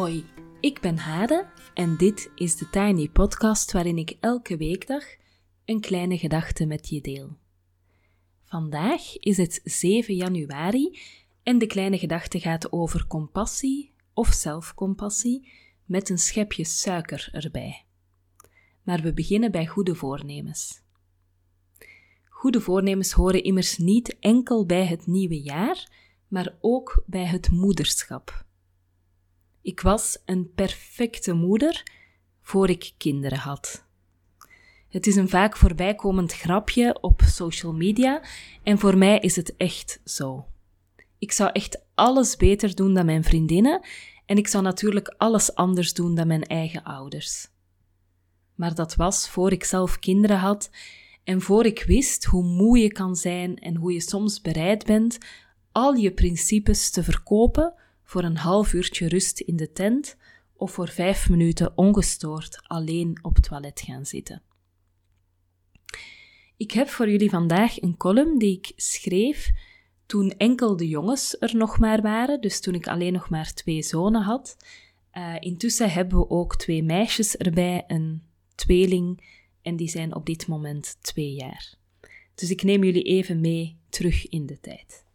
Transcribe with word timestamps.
Hoi, 0.00 0.24
ik 0.60 0.80
ben 0.80 0.98
Hade 0.98 1.46
en 1.74 1.96
dit 1.96 2.30
is 2.34 2.56
de 2.56 2.70
Tiny 2.70 3.08
Podcast 3.08 3.72
waarin 3.72 3.98
ik 3.98 4.16
elke 4.20 4.56
weekdag 4.56 5.04
een 5.64 5.80
kleine 5.80 6.18
gedachte 6.18 6.66
met 6.66 6.88
je 6.88 7.00
deel. 7.00 7.36
Vandaag 8.44 9.18
is 9.18 9.36
het 9.36 9.60
7 9.64 10.14
januari 10.14 10.98
en 11.42 11.58
de 11.58 11.66
kleine 11.66 11.98
gedachte 11.98 12.40
gaat 12.40 12.72
over 12.72 13.06
compassie 13.06 13.92
of 14.14 14.28
zelfcompassie 14.28 15.48
met 15.84 16.08
een 16.08 16.18
schepje 16.18 16.64
suiker 16.64 17.28
erbij. 17.32 17.84
Maar 18.82 19.00
we 19.00 19.12
beginnen 19.12 19.50
bij 19.50 19.66
goede 19.66 19.94
voornemens. 19.94 20.82
Goede 22.28 22.60
voornemens 22.60 23.12
horen 23.12 23.42
immers 23.42 23.78
niet 23.78 24.16
enkel 24.18 24.66
bij 24.66 24.86
het 24.86 25.06
nieuwe 25.06 25.40
jaar, 25.40 25.92
maar 26.28 26.54
ook 26.60 27.02
bij 27.06 27.26
het 27.26 27.50
moederschap. 27.50 28.48
Ik 29.62 29.80
was 29.80 30.18
een 30.24 30.52
perfecte 30.54 31.32
moeder 31.32 31.82
voor 32.42 32.70
ik 32.70 32.92
kinderen 32.96 33.38
had. 33.38 33.84
Het 34.88 35.06
is 35.06 35.16
een 35.16 35.28
vaak 35.28 35.56
voorbijkomend 35.56 36.32
grapje 36.32 37.00
op 37.00 37.22
social 37.24 37.72
media 37.72 38.22
en 38.62 38.78
voor 38.78 38.98
mij 38.98 39.18
is 39.18 39.36
het 39.36 39.56
echt 39.56 40.00
zo. 40.04 40.46
Ik 41.18 41.32
zou 41.32 41.50
echt 41.52 41.84
alles 41.94 42.36
beter 42.36 42.74
doen 42.74 42.94
dan 42.94 43.06
mijn 43.06 43.24
vriendinnen 43.24 43.86
en 44.26 44.36
ik 44.36 44.48
zou 44.48 44.62
natuurlijk 44.64 45.14
alles 45.18 45.54
anders 45.54 45.94
doen 45.94 46.14
dan 46.14 46.26
mijn 46.26 46.44
eigen 46.44 46.82
ouders. 46.82 47.48
Maar 48.54 48.74
dat 48.74 48.94
was 48.94 49.28
voor 49.28 49.52
ik 49.52 49.64
zelf 49.64 49.98
kinderen 49.98 50.38
had 50.38 50.70
en 51.24 51.40
voor 51.40 51.66
ik 51.66 51.82
wist 51.82 52.24
hoe 52.24 52.44
moe 52.44 52.78
je 52.78 52.92
kan 52.92 53.16
zijn 53.16 53.56
en 53.58 53.76
hoe 53.76 53.92
je 53.92 54.00
soms 54.00 54.40
bereid 54.40 54.84
bent 54.84 55.18
al 55.72 55.94
je 55.94 56.12
principes 56.12 56.90
te 56.90 57.02
verkopen 57.02 57.74
voor 58.10 58.24
een 58.24 58.36
half 58.36 58.72
uurtje 58.72 59.08
rust 59.08 59.40
in 59.40 59.56
de 59.56 59.72
tent 59.72 60.16
of 60.56 60.72
voor 60.72 60.88
vijf 60.88 61.28
minuten 61.28 61.72
ongestoord 61.76 62.60
alleen 62.62 63.18
op 63.22 63.34
het 63.34 63.44
toilet 63.44 63.80
gaan 63.80 64.06
zitten. 64.06 64.42
Ik 66.56 66.70
heb 66.70 66.88
voor 66.88 67.10
jullie 67.10 67.30
vandaag 67.30 67.82
een 67.82 67.96
column 67.96 68.38
die 68.38 68.56
ik 68.56 68.72
schreef 68.76 69.50
toen 70.06 70.30
enkel 70.30 70.76
de 70.76 70.88
jongens 70.88 71.36
er 71.38 71.56
nog 71.56 71.78
maar 71.78 72.02
waren, 72.02 72.40
dus 72.40 72.60
toen 72.60 72.74
ik 72.74 72.88
alleen 72.88 73.12
nog 73.12 73.28
maar 73.28 73.52
twee 73.52 73.82
zonen 73.82 74.22
had. 74.22 74.56
Uh, 75.14 75.36
intussen 75.40 75.90
hebben 75.90 76.18
we 76.18 76.30
ook 76.30 76.56
twee 76.56 76.82
meisjes 76.82 77.36
erbij, 77.36 77.84
een 77.86 78.22
tweeling, 78.54 79.24
en 79.62 79.76
die 79.76 79.88
zijn 79.88 80.14
op 80.14 80.26
dit 80.26 80.46
moment 80.46 80.96
twee 81.00 81.32
jaar. 81.32 81.74
Dus 82.34 82.50
ik 82.50 82.62
neem 82.62 82.84
jullie 82.84 83.02
even 83.02 83.40
mee 83.40 83.78
terug 83.88 84.28
in 84.28 84.46
de 84.46 84.60
tijd. 84.60 85.08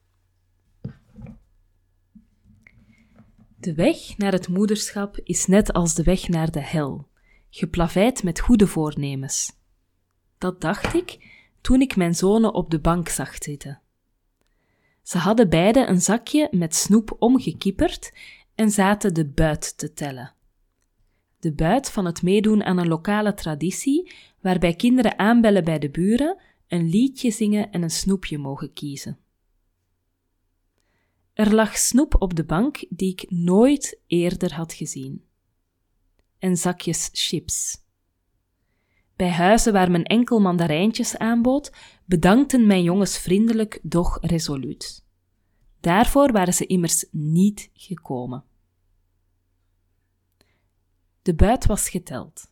De 3.66 3.74
weg 3.74 4.18
naar 4.18 4.32
het 4.32 4.48
moederschap 4.48 5.20
is 5.24 5.46
net 5.46 5.74
als 5.74 5.96
de 5.96 6.04
weg 6.04 6.28
naar 6.28 6.52
de 6.52 6.62
hel, 6.62 7.08
geplaveid 7.50 8.24
met 8.24 8.40
goede 8.40 8.68
voornemens. 8.68 9.52
Dat 10.38 10.62
dacht 10.62 10.94
ik 10.94 11.18
toen 11.62 11.82
ik 11.82 11.96
mijn 11.96 12.16
zonen 12.16 12.54
op 12.54 12.70
de 12.70 12.80
bank 12.80 13.10
zag 13.10 13.36
zitten. 13.44 13.82
Ze 15.02 15.18
hadden 15.18 15.50
beide 15.50 15.86
een 15.86 16.02
zakje 16.02 16.48
met 16.52 16.76
snoep 16.76 17.16
omgekieperd 17.20 18.14
en 18.56 18.72
zaten 18.72 19.14
de 19.14 19.26
buit 19.26 19.78
te 19.78 19.94
tellen. 19.94 20.34
De 21.40 21.54
buit 21.54 21.92
van 21.92 22.06
het 22.06 22.22
meedoen 22.22 22.64
aan 22.64 22.78
een 22.78 22.88
lokale 22.88 23.34
traditie 23.34 24.12
waarbij 24.42 24.76
kinderen 24.76 25.20
aanbellen 25.20 25.64
bij 25.64 25.80
de 25.80 25.90
buren, 25.90 26.38
een 26.68 26.90
liedje 26.90 27.32
zingen 27.32 27.72
en 27.72 27.82
een 27.82 27.90
snoepje 27.90 28.38
mogen 28.38 28.74
kiezen. 28.74 29.18
Er 31.36 31.54
lag 31.54 31.78
snoep 31.78 32.16
op 32.22 32.36
de 32.36 32.44
bank 32.44 32.86
die 32.90 33.12
ik 33.12 33.26
nooit 33.30 34.00
eerder 34.08 34.54
had 34.54 34.74
gezien. 34.74 35.26
En 36.38 36.58
zakjes 36.58 37.10
chips. 37.14 37.84
Bij 39.16 39.30
huizen 39.30 39.74
waar 39.74 39.92
men 39.92 40.04
enkel 40.04 40.40
mandarijntjes 40.40 41.18
aanbood, 41.18 41.72
bedankten 42.06 42.68
mijn 42.68 42.84
jongens 42.84 43.18
vriendelijk, 43.18 43.80
doch 43.84 44.18
resoluut. 44.22 45.06
Daarvoor 45.80 46.32
waren 46.32 46.54
ze 46.54 46.66
immers 46.66 47.06
niet 47.12 47.70
gekomen. 47.74 48.44
De 51.22 51.36
buit 51.36 51.66
was 51.66 51.90
geteld. 51.90 52.52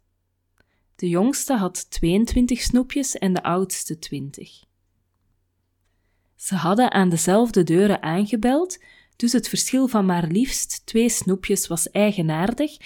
De 0.96 1.10
jongste 1.10 1.54
had 1.54 1.90
22 1.90 2.62
snoepjes 2.62 3.18
en 3.18 3.34
de 3.34 3.44
oudste 3.44 4.00
20. 4.00 4.64
Ze 6.44 6.56
hadden 6.56 6.92
aan 6.92 7.10
dezelfde 7.10 7.64
deuren 7.64 8.02
aangebeld, 8.02 8.84
dus 9.16 9.32
het 9.32 9.50
verschil 9.50 9.88
van 9.88 10.06
maar 10.06 10.28
liefst 10.28 10.86
twee 10.86 11.10
snoepjes 11.10 11.68
was 11.68 11.92
eigenaardig 11.92 12.78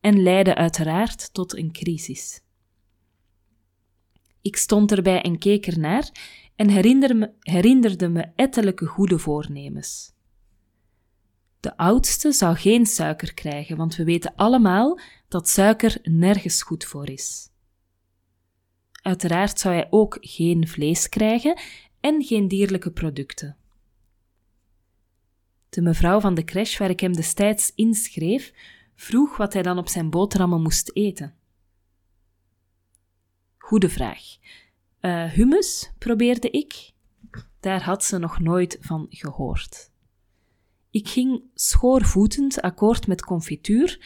en 0.00 0.22
leidde 0.22 0.54
uiteraard 0.54 1.34
tot 1.34 1.56
een 1.56 1.72
crisis. 1.72 2.40
Ik 4.42 4.56
stond 4.56 4.92
erbij 4.92 5.22
en 5.22 5.38
keek 5.38 5.66
ernaar 5.66 6.10
en 6.56 6.68
herinnerde 7.40 8.08
me, 8.08 8.28
ettelijke 8.34 8.86
goede 8.86 9.18
voornemens. 9.18 10.12
De 11.60 11.76
oudste 11.76 12.32
zou 12.32 12.56
geen 12.56 12.86
suiker 12.86 13.34
krijgen, 13.34 13.76
want 13.76 13.96
we 13.96 14.04
weten 14.04 14.32
allemaal 14.36 14.98
dat 15.28 15.48
suiker 15.48 15.98
nergens 16.02 16.62
goed 16.62 16.84
voor 16.84 17.08
is. 17.08 17.52
Uiteraard 19.02 19.60
zou 19.60 19.74
hij 19.74 19.86
ook 19.90 20.16
geen 20.20 20.68
vlees 20.68 21.08
krijgen 21.08 21.58
en 22.04 22.22
geen 22.22 22.48
dierlijke 22.48 22.90
producten. 22.90 23.56
De 25.68 25.82
mevrouw 25.82 26.20
van 26.20 26.34
de 26.34 26.44
crash 26.44 26.78
waar 26.78 26.90
ik 26.90 27.00
hem 27.00 27.12
destijds 27.12 27.72
inschreef, 27.74 28.52
vroeg 28.94 29.36
wat 29.36 29.52
hij 29.52 29.62
dan 29.62 29.78
op 29.78 29.88
zijn 29.88 30.10
boterhammen 30.10 30.62
moest 30.62 30.90
eten. 30.96 31.34
Goede 33.58 33.88
vraag. 33.88 34.22
Uh, 35.00 35.24
hummus, 35.24 35.92
probeerde 35.98 36.50
ik. 36.50 36.92
Daar 37.60 37.82
had 37.82 38.04
ze 38.04 38.18
nog 38.18 38.40
nooit 38.40 38.78
van 38.80 39.06
gehoord. 39.10 39.90
Ik 40.90 41.08
ging 41.08 41.42
schoorvoetend 41.54 42.60
akkoord 42.60 43.06
met 43.06 43.24
confituur 43.24 43.98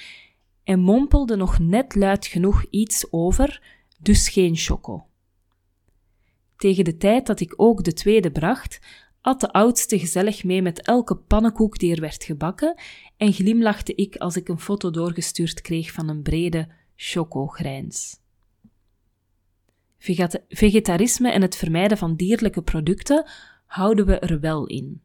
en 0.64 0.80
mompelde 0.80 1.36
nog 1.36 1.58
net 1.58 1.94
luid 1.94 2.26
genoeg 2.26 2.64
iets 2.70 3.12
over, 3.12 3.62
dus 4.00 4.28
geen 4.28 4.56
choco. 4.56 5.07
Tegen 6.58 6.84
de 6.84 6.96
tijd 6.96 7.26
dat 7.26 7.40
ik 7.40 7.54
ook 7.56 7.84
de 7.84 7.92
tweede 7.92 8.30
bracht, 8.30 8.80
at 9.20 9.40
de 9.40 9.52
oudste 9.52 9.98
gezellig 9.98 10.44
mee 10.44 10.62
met 10.62 10.82
elke 10.82 11.16
pannenkoek 11.16 11.78
die 11.78 11.94
er 11.94 12.00
werd 12.00 12.24
gebakken 12.24 12.80
en 13.16 13.32
glimlachte 13.32 13.94
ik 13.94 14.16
als 14.16 14.36
ik 14.36 14.48
een 14.48 14.60
foto 14.60 14.90
doorgestuurd 14.90 15.60
kreeg 15.60 15.92
van 15.92 16.08
een 16.08 16.22
brede 16.22 16.68
chocogrijns. 16.96 18.20
Vegetarisme 20.48 21.30
en 21.30 21.42
het 21.42 21.56
vermijden 21.56 21.98
van 21.98 22.16
dierlijke 22.16 22.62
producten 22.62 23.30
houden 23.66 24.06
we 24.06 24.18
er 24.18 24.40
wel 24.40 24.66
in. 24.66 25.02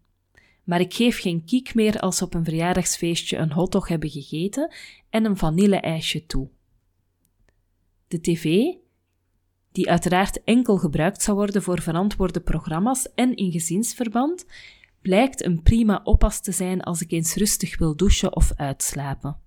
Maar 0.64 0.80
ik 0.80 0.94
geef 0.94 1.20
geen 1.20 1.46
kiek 1.46 1.76
meer 1.76 2.00
als 2.00 2.18
ze 2.18 2.24
op 2.24 2.34
een 2.34 2.44
verjaardagsfeestje 2.44 3.38
een 3.38 3.52
hotdog 3.52 3.88
hebben 3.88 4.10
gegeten 4.10 4.74
en 5.10 5.26
een 5.26 5.38
vanille-ijsje 5.38 6.26
toe. 6.26 6.50
De 8.08 8.22
tv, 8.22 8.74
die 9.74 9.90
uiteraard 9.90 10.44
enkel 10.44 10.78
gebruikt 10.78 11.22
zou 11.22 11.38
worden 11.38 11.64
voor 11.64 11.82
verantwoorde 11.82 12.40
programma's 12.40 13.08
en 13.16 13.36
in 13.36 13.52
gezinsverband, 13.52 14.46
blijkt 15.02 15.44
een 15.44 15.62
prima 15.64 16.02
oppas 16.04 16.42
te 16.42 16.52
zijn 16.52 16.82
als 16.82 17.02
ik 17.02 17.12
eens 17.12 17.36
rustig 17.36 17.78
wil 17.78 17.96
douchen 17.96 18.36
of 18.36 18.52
uitslapen. 18.56 19.38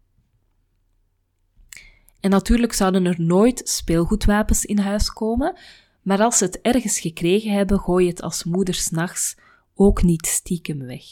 En 2.21 2.30
natuurlijk 2.30 2.72
zouden 2.72 3.06
er 3.06 3.21
nooit 3.21 3.68
speelgoedwapens 3.68 4.65
in 4.65 4.78
huis 4.78 5.12
komen, 5.12 5.56
maar 6.03 6.22
als 6.22 6.39
ze 6.39 6.45
het 6.45 6.60
ergens 6.60 7.00
gekregen 7.00 7.53
hebben, 7.53 7.78
gooi 7.78 8.04
je 8.04 8.10
het 8.10 8.22
als 8.22 8.45
moeder 8.45 8.74
s'nachts 8.74 9.36
ook 9.74 10.03
niet 10.03 10.27
stiekem 10.27 10.78
weg. 10.78 11.04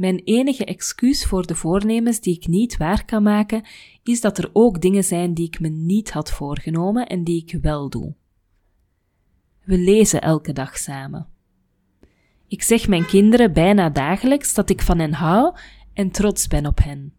Mijn 0.00 0.20
enige 0.24 0.64
excuus 0.64 1.24
voor 1.24 1.46
de 1.46 1.54
voornemens 1.54 2.20
die 2.20 2.34
ik 2.34 2.46
niet 2.46 2.76
waar 2.76 3.04
kan 3.04 3.22
maken, 3.22 3.62
is 4.02 4.20
dat 4.20 4.38
er 4.38 4.50
ook 4.52 4.80
dingen 4.80 5.04
zijn 5.04 5.34
die 5.34 5.46
ik 5.46 5.60
me 5.60 5.68
niet 5.68 6.10
had 6.10 6.30
voorgenomen 6.30 7.06
en 7.06 7.24
die 7.24 7.42
ik 7.42 7.58
wel 7.62 7.88
doe. 7.90 8.14
We 9.64 9.78
lezen 9.78 10.20
elke 10.20 10.52
dag 10.52 10.78
samen. 10.78 11.28
Ik 12.48 12.62
zeg 12.62 12.88
mijn 12.88 13.06
kinderen 13.06 13.52
bijna 13.52 13.90
dagelijks 13.90 14.54
dat 14.54 14.70
ik 14.70 14.82
van 14.82 14.98
hen 14.98 15.12
hou 15.12 15.56
en 15.92 16.10
trots 16.10 16.46
ben 16.46 16.66
op 16.66 16.78
hen. 16.82 17.14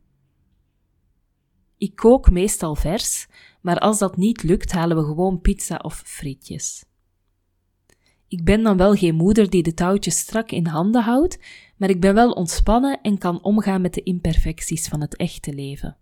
Ik 1.77 1.95
kook 1.95 2.31
meestal 2.31 2.75
vers, 2.75 3.27
maar 3.61 3.79
als 3.79 3.99
dat 3.99 4.17
niet 4.17 4.43
lukt, 4.43 4.71
halen 4.71 4.97
we 4.97 5.03
gewoon 5.03 5.41
pizza 5.41 5.77
of 5.77 6.01
frietjes. 6.05 6.85
Ik 8.31 8.43
ben 8.43 8.63
dan 8.63 8.77
wel 8.77 8.93
geen 8.93 9.15
moeder 9.15 9.49
die 9.49 9.63
de 9.63 9.73
touwtjes 9.73 10.17
strak 10.17 10.51
in 10.51 10.65
handen 10.65 11.03
houdt, 11.03 11.39
maar 11.81 11.89
ik 11.89 12.01
ben 12.01 12.13
wel 12.13 12.31
ontspannen 12.31 13.01
en 13.01 13.17
kan 13.17 13.43
omgaan 13.43 13.81
met 13.81 13.93
de 13.93 14.03
imperfecties 14.03 14.87
van 14.87 15.01
het 15.01 15.15
echte 15.15 15.53
leven. 15.53 15.97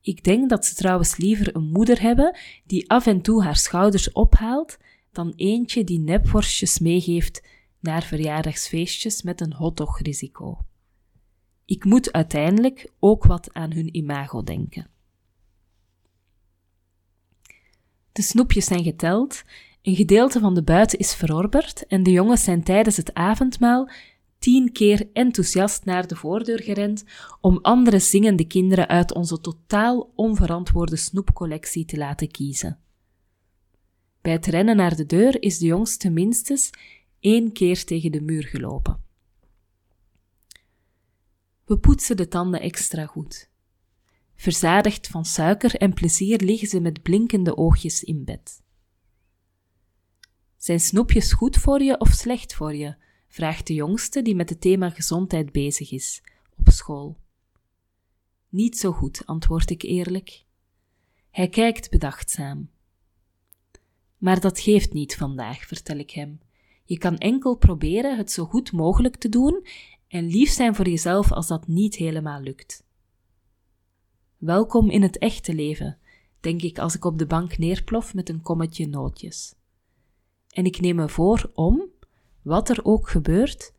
Ik 0.00 0.24
denk 0.24 0.50
dat 0.50 0.66
ze 0.66 0.74
trouwens 0.74 1.16
liever 1.16 1.56
een 1.56 1.70
moeder 1.70 2.00
hebben 2.00 2.36
die 2.64 2.90
af 2.90 3.06
en 3.06 3.20
toe 3.20 3.42
haar 3.42 3.56
schouders 3.56 4.12
ophaalt, 4.12 4.78
dan 5.12 5.32
eentje 5.36 5.84
die 5.84 5.98
nepworstjes 5.98 6.78
meegeeft 6.78 7.42
naar 7.80 8.02
verjaardagsfeestjes 8.02 9.22
met 9.22 9.40
een 9.40 9.52
hotdog-risico. 9.52 10.58
Ik 11.64 11.84
moet 11.84 12.12
uiteindelijk 12.12 12.90
ook 12.98 13.24
wat 13.24 13.48
aan 13.52 13.72
hun 13.72 13.96
imago 13.96 14.42
denken. 14.42 14.86
De 18.12 18.22
snoepjes 18.22 18.64
zijn 18.64 18.82
geteld, 18.82 19.44
een 19.82 19.96
gedeelte 19.96 20.40
van 20.40 20.54
de 20.54 20.62
buiten 20.62 20.98
is 20.98 21.14
verorberd 21.14 21.86
en 21.86 22.02
de 22.02 22.10
jongens 22.10 22.44
zijn 22.44 22.62
tijdens 22.62 22.96
het 22.96 23.14
avondmaal 23.14 23.88
tien 24.44 24.72
keer 24.72 25.10
enthousiast 25.12 25.84
naar 25.84 26.06
de 26.06 26.16
voordeur 26.16 26.62
gerend 26.62 27.04
om 27.40 27.58
andere 27.62 27.98
zingende 27.98 28.46
kinderen 28.46 28.88
uit 28.88 29.14
onze 29.14 29.40
totaal 29.40 30.12
onverantwoorde 30.14 30.96
snoepcollectie 30.96 31.84
te 31.84 31.96
laten 31.96 32.30
kiezen. 32.30 32.78
Bij 34.20 34.32
het 34.32 34.46
rennen 34.46 34.76
naar 34.76 34.96
de 34.96 35.06
deur 35.06 35.42
is 35.42 35.58
de 35.58 35.66
jongste 35.66 36.10
minstens 36.10 36.70
één 37.20 37.52
keer 37.52 37.84
tegen 37.84 38.12
de 38.12 38.20
muur 38.20 38.42
gelopen. 38.42 39.04
We 41.64 41.78
poetsen 41.78 42.16
de 42.16 42.28
tanden 42.28 42.60
extra 42.60 43.06
goed. 43.06 43.50
Verzadigd 44.34 45.06
van 45.06 45.24
suiker 45.24 45.74
en 45.74 45.94
plezier 45.94 46.38
liggen 46.38 46.68
ze 46.68 46.80
met 46.80 47.02
blinkende 47.02 47.56
oogjes 47.56 48.02
in 48.02 48.24
bed. 48.24 48.62
Zijn 50.56 50.80
snoepjes 50.80 51.32
goed 51.32 51.56
voor 51.56 51.82
je 51.82 52.00
of 52.00 52.08
slecht 52.08 52.54
voor 52.54 52.74
je? 52.74 53.03
Vraagt 53.34 53.66
de 53.66 53.74
jongste 53.74 54.22
die 54.22 54.34
met 54.34 54.48
het 54.48 54.60
thema 54.60 54.90
gezondheid 54.90 55.52
bezig 55.52 55.92
is, 55.92 56.22
op 56.58 56.68
school. 56.68 57.16
Niet 58.48 58.78
zo 58.78 58.92
goed, 58.92 59.26
antwoord 59.26 59.70
ik 59.70 59.82
eerlijk. 59.82 60.44
Hij 61.30 61.48
kijkt 61.48 61.90
bedachtzaam. 61.90 62.70
Maar 64.18 64.40
dat 64.40 64.60
geeft 64.60 64.92
niet 64.92 65.16
vandaag, 65.16 65.66
vertel 65.66 65.96
ik 65.96 66.10
hem. 66.10 66.40
Je 66.84 66.98
kan 66.98 67.18
enkel 67.18 67.56
proberen 67.56 68.16
het 68.16 68.32
zo 68.32 68.44
goed 68.44 68.72
mogelijk 68.72 69.16
te 69.16 69.28
doen 69.28 69.66
en 70.08 70.26
lief 70.26 70.50
zijn 70.50 70.74
voor 70.74 70.88
jezelf 70.88 71.32
als 71.32 71.46
dat 71.46 71.66
niet 71.66 71.96
helemaal 71.96 72.40
lukt. 72.40 72.84
Welkom 74.36 74.90
in 74.90 75.02
het 75.02 75.18
echte 75.18 75.54
leven, 75.54 75.98
denk 76.40 76.62
ik 76.62 76.78
als 76.78 76.94
ik 76.94 77.04
op 77.04 77.18
de 77.18 77.26
bank 77.26 77.58
neerplof 77.58 78.14
met 78.14 78.28
een 78.28 78.42
kommetje 78.42 78.88
nootjes. 78.88 79.54
En 80.48 80.64
ik 80.64 80.80
neem 80.80 80.96
me 80.96 81.08
voor 81.08 81.50
om, 81.54 81.82
wat 82.44 82.68
er 82.68 82.84
ook 82.84 83.08
gebeurt, 83.08 83.72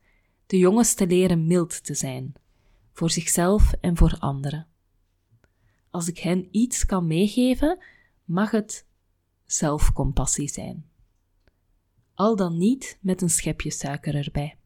de 0.45 0.57
jongens 0.57 0.94
te 0.94 1.07
leren 1.07 1.47
mild 1.47 1.83
te 1.83 1.94
zijn, 1.94 2.33
voor 2.94 3.09
zichzelf 3.09 3.73
en 3.81 3.97
voor 3.97 4.17
anderen. 4.19 4.67
Als 5.89 6.07
ik 6.07 6.17
hen 6.17 6.47
iets 6.51 6.85
kan 6.85 7.07
meegeven, 7.07 7.77
mag 8.23 8.51
het 8.51 8.85
zelfcompassie 9.45 10.47
zijn. 10.47 10.85
Al 12.13 12.35
dan 12.35 12.57
niet 12.57 12.97
met 13.01 13.21
een 13.21 13.29
schepje 13.29 13.71
suiker 13.71 14.15
erbij. 14.15 14.57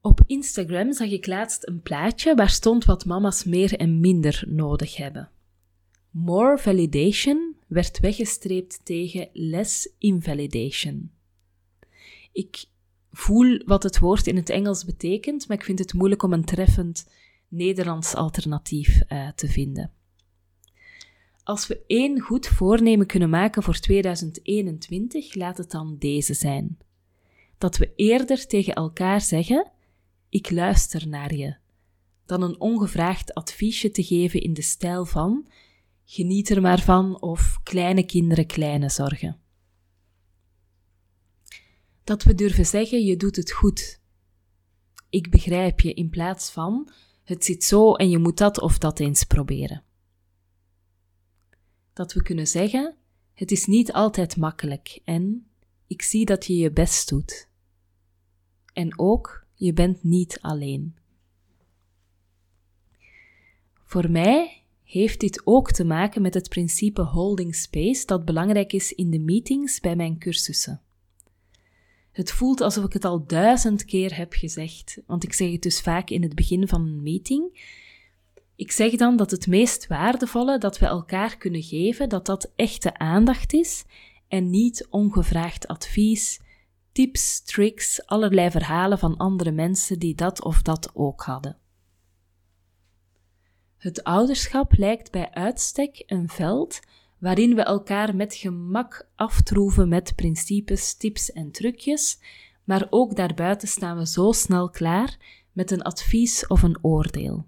Op 0.00 0.20
Instagram 0.26 0.92
zag 0.92 1.08
ik 1.08 1.26
laatst 1.26 1.66
een 1.66 1.82
plaatje 1.82 2.34
waar 2.34 2.50
stond 2.50 2.84
wat 2.84 3.04
mama's 3.04 3.44
meer 3.44 3.78
en 3.78 4.00
minder 4.00 4.44
nodig 4.46 4.96
hebben. 4.96 5.30
More 6.10 6.58
validation 6.58 7.56
werd 7.66 8.00
weggestreept 8.00 8.80
tegen 8.84 9.28
less 9.32 9.88
invalidation. 9.98 11.10
Ik 12.32 12.64
voel 13.12 13.62
wat 13.64 13.82
het 13.82 13.98
woord 13.98 14.26
in 14.26 14.36
het 14.36 14.48
Engels 14.48 14.84
betekent, 14.84 15.48
maar 15.48 15.56
ik 15.56 15.64
vind 15.64 15.78
het 15.78 15.94
moeilijk 15.94 16.22
om 16.22 16.32
een 16.32 16.44
treffend 16.44 17.08
Nederlands 17.48 18.14
alternatief 18.14 19.02
uh, 19.08 19.28
te 19.28 19.48
vinden. 19.48 19.92
Als 21.42 21.66
we 21.66 21.80
één 21.86 22.20
goed 22.20 22.46
voornemen 22.46 23.06
kunnen 23.06 23.30
maken 23.30 23.62
voor 23.62 23.78
2021, 23.78 25.34
laat 25.34 25.58
het 25.58 25.70
dan 25.70 25.96
deze 25.98 26.34
zijn. 26.34 26.78
Dat 27.58 27.76
we 27.76 27.92
eerder 27.96 28.46
tegen 28.46 28.74
elkaar 28.74 29.20
zeggen: 29.20 29.70
Ik 30.28 30.50
luister 30.50 31.08
naar 31.08 31.34
je, 31.34 31.56
dan 32.26 32.42
een 32.42 32.60
ongevraagd 32.60 33.34
adviesje 33.34 33.90
te 33.90 34.02
geven 34.02 34.40
in 34.40 34.52
de 34.52 34.62
stijl 34.62 35.04
van: 35.04 35.46
Geniet 36.12 36.50
er 36.50 36.60
maar 36.60 36.80
van 36.80 37.20
of 37.20 37.60
kleine 37.62 38.06
kinderen 38.06 38.46
kleine 38.46 38.88
zorgen. 38.88 39.40
Dat 42.04 42.22
we 42.22 42.34
durven 42.34 42.66
zeggen: 42.66 43.04
Je 43.04 43.16
doet 43.16 43.36
het 43.36 43.52
goed. 43.52 44.00
Ik 45.10 45.30
begrijp 45.30 45.80
je 45.80 45.94
in 45.94 46.10
plaats 46.10 46.50
van: 46.50 46.90
Het 47.24 47.44
zit 47.44 47.64
zo 47.64 47.94
en 47.94 48.10
je 48.10 48.18
moet 48.18 48.38
dat 48.38 48.60
of 48.60 48.78
dat 48.78 49.00
eens 49.00 49.24
proberen 49.24 49.84
dat 52.00 52.12
we 52.12 52.22
kunnen 52.22 52.46
zeggen: 52.46 52.96
Het 53.34 53.50
is 53.50 53.66
niet 53.66 53.92
altijd 53.92 54.36
makkelijk 54.36 55.00
en 55.04 55.50
ik 55.86 56.02
zie 56.02 56.24
dat 56.24 56.46
je 56.46 56.56
je 56.56 56.72
best 56.72 57.08
doet. 57.08 57.48
En 58.72 58.98
ook, 58.98 59.46
je 59.54 59.72
bent 59.72 60.02
niet 60.02 60.38
alleen. 60.40 60.96
Voor 63.84 64.10
mij 64.10 64.59
heeft 64.90 65.20
dit 65.20 65.42
ook 65.44 65.70
te 65.70 65.84
maken 65.84 66.22
met 66.22 66.34
het 66.34 66.48
principe 66.48 67.02
holding 67.02 67.54
space 67.54 68.06
dat 68.06 68.24
belangrijk 68.24 68.72
is 68.72 68.92
in 68.92 69.10
de 69.10 69.18
meetings 69.18 69.80
bij 69.80 69.96
mijn 69.96 70.18
cursussen. 70.18 70.80
Het 72.12 72.32
voelt 72.32 72.60
alsof 72.60 72.84
ik 72.84 72.92
het 72.92 73.04
al 73.04 73.26
duizend 73.26 73.84
keer 73.84 74.16
heb 74.16 74.32
gezegd, 74.32 75.00
want 75.06 75.24
ik 75.24 75.32
zeg 75.32 75.50
het 75.52 75.62
dus 75.62 75.80
vaak 75.80 76.10
in 76.10 76.22
het 76.22 76.34
begin 76.34 76.68
van 76.68 76.80
een 76.80 77.02
meeting. 77.02 77.68
Ik 78.56 78.72
zeg 78.72 78.96
dan 78.96 79.16
dat 79.16 79.30
het 79.30 79.46
meest 79.46 79.86
waardevolle 79.86 80.58
dat 80.58 80.78
we 80.78 80.86
elkaar 80.86 81.36
kunnen 81.36 81.62
geven, 81.62 82.08
dat 82.08 82.26
dat 82.26 82.52
echte 82.56 82.98
aandacht 82.98 83.52
is 83.52 83.84
en 84.28 84.50
niet 84.50 84.86
ongevraagd 84.88 85.68
advies, 85.68 86.40
tips, 86.92 87.42
tricks, 87.42 88.06
allerlei 88.06 88.50
verhalen 88.50 88.98
van 88.98 89.16
andere 89.16 89.50
mensen 89.50 89.98
die 89.98 90.14
dat 90.14 90.44
of 90.44 90.62
dat 90.62 90.90
ook 90.94 91.22
hadden. 91.22 91.58
Het 93.80 94.04
ouderschap 94.04 94.76
lijkt 94.76 95.10
bij 95.10 95.30
uitstek 95.30 96.02
een 96.06 96.28
veld 96.28 96.80
waarin 97.18 97.54
we 97.54 97.62
elkaar 97.62 98.16
met 98.16 98.34
gemak 98.34 99.08
aftroeven 99.14 99.88
met 99.88 100.14
principes, 100.14 100.94
tips 100.94 101.32
en 101.32 101.50
trucjes, 101.50 102.18
maar 102.64 102.86
ook 102.90 103.16
daarbuiten 103.16 103.68
staan 103.68 103.98
we 103.98 104.06
zo 104.06 104.32
snel 104.32 104.70
klaar 104.70 105.16
met 105.52 105.70
een 105.70 105.82
advies 105.82 106.46
of 106.46 106.62
een 106.62 106.78
oordeel. 106.82 107.46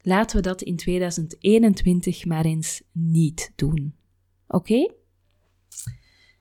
Laten 0.00 0.36
we 0.36 0.42
dat 0.42 0.62
in 0.62 0.76
2021 0.76 2.24
maar 2.24 2.44
eens 2.44 2.82
niet 2.92 3.52
doen. 3.56 3.94
Oké? 4.46 4.92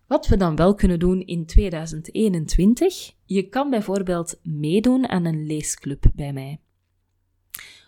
Wat 0.07 0.27
we 0.27 0.37
dan 0.37 0.55
wel 0.55 0.75
kunnen 0.75 0.99
doen 0.99 1.21
in 1.21 1.45
2021, 1.45 3.13
je 3.25 3.49
kan 3.49 3.69
bijvoorbeeld 3.69 4.39
meedoen 4.43 5.09
aan 5.09 5.25
een 5.25 5.45
leesclub 5.45 6.11
bij 6.15 6.33
mij. 6.33 6.59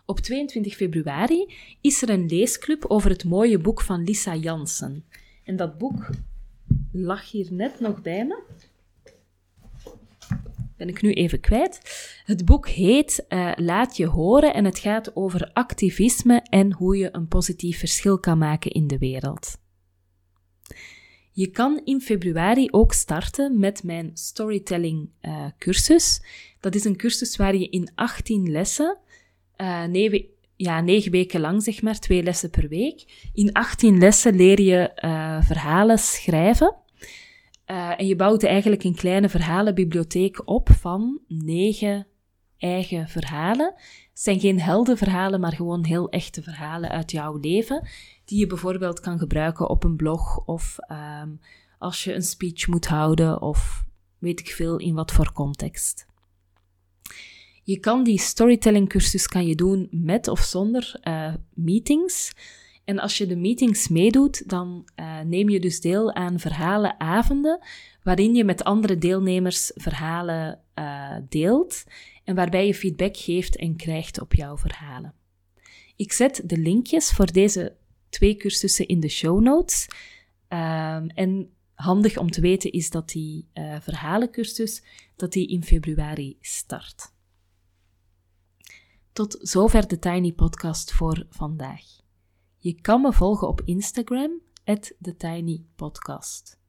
Op 0.05 0.19
22 0.19 0.75
februari 0.75 1.53
is 1.81 2.01
er 2.01 2.09
een 2.09 2.25
leesclub 2.25 2.85
over 2.87 3.09
het 3.09 3.23
mooie 3.23 3.57
boek 3.57 3.81
van 3.81 4.03
Lisa 4.03 4.35
Jansen. 4.35 5.05
En 5.43 5.55
dat 5.55 5.77
boek 5.77 6.09
lag 6.91 7.31
hier 7.31 7.47
net 7.51 7.79
nog 7.79 8.01
bij 8.01 8.25
me 8.25 8.41
ben 10.77 10.95
ik 10.95 11.01
nu 11.01 11.13
even 11.13 11.39
kwijt. 11.39 11.81
Het 12.25 12.45
boek 12.45 12.67
heet 12.67 13.25
uh, 13.29 13.51
Laat 13.55 13.97
je 13.97 14.05
horen 14.05 14.53
en 14.53 14.65
het 14.65 14.79
gaat 14.79 15.15
over 15.15 15.49
activisme 15.53 16.41
en 16.49 16.73
hoe 16.73 16.97
je 16.97 17.09
een 17.11 17.27
positief 17.27 17.79
verschil 17.79 18.19
kan 18.19 18.37
maken 18.37 18.71
in 18.71 18.87
de 18.87 18.97
wereld. 18.97 19.57
Je 21.31 21.47
kan 21.47 21.81
in 21.83 22.01
februari 22.01 22.67
ook 22.71 22.93
starten 22.93 23.59
met 23.59 23.83
mijn 23.83 24.11
storytelling 24.13 25.09
uh, 25.21 25.45
cursus. 25.57 26.21
Dat 26.59 26.75
is 26.75 26.83
een 26.83 26.97
cursus 26.97 27.35
waar 27.35 27.55
je 27.55 27.69
in 27.69 27.91
18 27.95 28.51
lessen, 28.51 28.97
uh, 29.57 29.83
negen, 29.83 30.25
ja, 30.55 30.81
9 30.81 31.11
weken 31.11 31.39
lang 31.39 31.63
zeg 31.63 31.81
maar, 31.81 31.99
twee 31.99 32.23
lessen 32.23 32.49
per 32.49 32.67
week. 32.67 33.29
In 33.33 33.53
18 33.53 33.97
lessen 33.97 34.35
leer 34.35 34.61
je 34.61 34.91
verhalen 35.43 35.97
schrijven. 35.97 36.75
Uh, 37.67 37.99
en 37.99 38.07
je 38.07 38.15
bouwt 38.15 38.43
eigenlijk 38.43 38.83
een 38.83 38.95
kleine 38.95 39.29
verhalenbibliotheek 39.29 40.47
op 40.47 40.69
van 40.79 41.19
negen 41.27 42.07
eigen 42.57 43.07
verhalen. 43.07 43.73
Het 44.09 44.21
zijn 44.21 44.39
geen 44.39 44.59
heldenverhalen, 44.59 45.39
maar 45.39 45.53
gewoon 45.53 45.85
heel 45.85 46.09
echte 46.09 46.43
verhalen 46.43 46.89
uit 46.89 47.11
jouw 47.11 47.37
leven, 47.37 47.87
die 48.25 48.39
je 48.39 48.47
bijvoorbeeld 48.47 48.99
kan 48.99 49.19
gebruiken 49.19 49.69
op 49.69 49.83
een 49.83 49.95
blog 49.95 50.45
of 50.45 50.77
um, 51.21 51.39
als 51.77 52.03
je 52.03 52.13
een 52.13 52.21
speech 52.21 52.67
moet 52.67 52.87
houden 52.87 53.41
of 53.41 53.83
weet 54.17 54.39
ik 54.39 54.47
veel 54.47 54.77
in 54.77 54.93
wat 54.93 55.11
voor 55.11 55.31
context. 55.31 56.05
Je 57.63 57.79
kan 57.79 58.03
die 58.03 58.19
storytelling 58.19 58.89
cursus 58.89 59.27
kan 59.27 59.47
je 59.47 59.55
doen 59.55 59.87
met 59.91 60.27
of 60.27 60.39
zonder 60.39 60.99
uh, 61.03 61.33
meetings. 61.53 62.33
En 62.83 62.99
als 62.99 63.17
je 63.17 63.25
de 63.25 63.35
meetings 63.35 63.87
meedoet, 63.87 64.49
dan 64.49 64.87
uh, 64.95 65.19
neem 65.19 65.49
je 65.49 65.59
dus 65.59 65.81
deel 65.81 66.13
aan 66.13 66.39
verhalenavonden, 66.39 67.59
waarin 68.03 68.35
je 68.35 68.43
met 68.43 68.63
andere 68.63 68.97
deelnemers 68.97 69.71
verhalen 69.75 70.59
uh, 70.75 71.15
deelt 71.29 71.83
en 72.23 72.35
waarbij 72.35 72.67
je 72.67 72.73
feedback 72.73 73.17
geeft 73.17 73.55
en 73.55 73.75
krijgt 73.75 74.21
op 74.21 74.33
jouw 74.33 74.57
verhalen. 74.57 75.13
Ik 75.95 76.11
zet 76.11 76.41
de 76.45 76.57
linkjes 76.57 77.11
voor 77.11 77.31
deze 77.31 77.75
twee 78.09 78.35
cursussen 78.35 78.87
in 78.87 78.99
de 78.99 79.09
show 79.09 79.41
notes. 79.41 79.87
Um, 80.47 81.07
en 81.07 81.49
handig 81.73 82.17
om 82.17 82.31
te 82.31 82.41
weten 82.41 82.71
is 82.71 82.89
dat 82.89 83.09
die 83.09 83.47
uh, 83.53 83.75
verhalencursus 83.81 84.83
dat 85.15 85.31
die 85.31 85.47
in 85.47 85.63
februari 85.63 86.37
start. 86.41 87.12
Tot 89.13 89.37
zover 89.41 89.87
de 89.87 89.99
Tiny 89.99 90.31
Podcast 90.31 90.91
voor 90.91 91.25
vandaag. 91.29 91.81
Je 92.57 92.81
kan 92.81 93.01
me 93.01 93.13
volgen 93.13 93.47
op 93.47 93.61
Instagram, 93.65 94.41
TheTinyPodcast. 94.63 96.59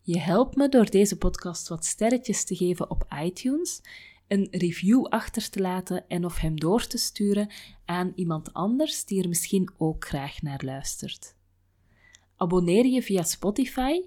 Je 0.00 0.18
helpt 0.18 0.56
me 0.56 0.68
door 0.68 0.90
deze 0.90 1.18
podcast 1.18 1.68
wat 1.68 1.84
sterretjes 1.84 2.44
te 2.44 2.56
geven 2.56 2.90
op 2.90 3.06
iTunes, 3.22 3.80
een 4.26 4.48
review 4.50 5.06
achter 5.06 5.50
te 5.50 5.60
laten 5.60 6.08
en 6.08 6.24
of 6.24 6.38
hem 6.38 6.60
door 6.60 6.86
te 6.86 6.98
sturen 6.98 7.50
aan 7.84 8.12
iemand 8.14 8.52
anders 8.52 9.04
die 9.04 9.22
er 9.22 9.28
misschien 9.28 9.70
ook 9.76 10.06
graag 10.06 10.42
naar 10.42 10.64
luistert. 10.64 11.34
Abonneer 12.36 12.86
je 12.86 13.02
via 13.02 13.22
Spotify, 13.22 14.00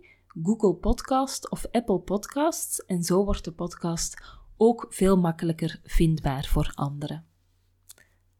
Google 0.43 0.73
Podcast 0.73 1.49
of 1.49 1.65
Apple 1.71 1.99
Podcasts 1.99 2.85
en 2.85 3.03
zo 3.03 3.25
wordt 3.25 3.45
de 3.45 3.51
podcast 3.51 4.21
ook 4.57 4.85
veel 4.89 5.17
makkelijker 5.17 5.79
vindbaar 5.83 6.45
voor 6.45 6.71
anderen. 6.75 7.29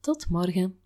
Tot 0.02 0.30
morgen. 0.30 0.81